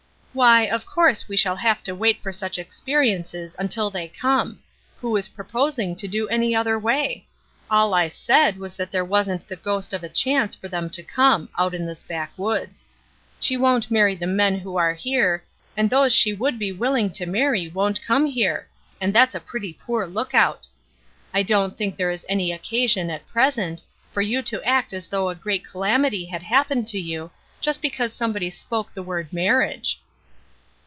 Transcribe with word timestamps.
"Why, 0.33 0.61
of 0.61 0.85
course, 0.85 1.27
we 1.27 1.35
shall 1.35 1.57
have 1.57 1.83
to 1.83 1.93
wait 1.93 2.21
for 2.23 2.31
such 2.31 2.57
experiences, 2.57 3.53
until 3.59 3.89
they 3.89 4.07
come. 4.07 4.59
Who 5.01 5.13
is 5.17 5.27
pro 5.27 5.43
posing 5.43 5.93
to 5.97 6.07
do 6.07 6.25
any 6.29 6.55
other 6.55 6.79
way? 6.79 7.27
All 7.69 7.93
I 7.93 8.07
said 8.07 8.57
was 8.57 8.77
HOUSEHOLD 8.77 9.07
QUESTIONINGS 9.09 9.43
301 9.43 9.43
that 9.43 9.47
there 9.49 9.49
wasn't 9.49 9.49
the 9.49 9.57
ghost 9.61 9.91
of 9.93 10.03
a 10.05 10.07
chance 10.07 10.55
for 10.55 10.69
them 10.69 10.89
to 10.91 11.03
come— 11.03 11.49
out 11.59 11.73
in 11.73 11.85
this 11.85 12.03
backwoods. 12.03 12.87
She 13.41 13.57
won't 13.57 13.91
marry 13.91 14.15
the 14.15 14.25
men 14.25 14.57
who 14.59 14.77
are 14.77 14.93
here, 14.93 15.43
and 15.75 15.89
those 15.89 16.13
she 16.15 16.31
would 16.31 16.57
be 16.57 16.71
willing 16.71 17.11
to 17.11 17.25
marry 17.25 17.67
won't 17.67 18.01
come 18.01 18.25
here; 18.25 18.69
and 19.01 19.13
it's 19.13 19.35
a 19.35 19.41
pretty 19.41 19.73
poor 19.85 20.07
lookout. 20.07 20.65
I 21.33 21.43
don't 21.43 21.75
think 21.77 21.97
there 21.97 22.09
is 22.09 22.25
any 22.29 22.53
occasion, 22.53 23.09
at 23.09 23.27
present, 23.27 23.83
for 24.13 24.21
you 24.21 24.41
to 24.43 24.63
act 24.63 24.93
as 24.93 25.07
though 25.07 25.27
a 25.27 25.35
great 25.35 25.65
calamity 25.65 26.23
had 26.23 26.43
happened 26.43 26.87
to 26.87 26.99
you, 27.01 27.31
just 27.59 27.81
because 27.81 28.13
somebody 28.13 28.49
spoke 28.49 28.93
the 28.93 29.03
word 29.03 29.33
'mar 29.33 29.59
riage.' 29.59 29.97